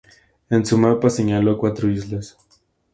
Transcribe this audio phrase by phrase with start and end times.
[0.49, 2.35] En su mapa señaló cuatro islas.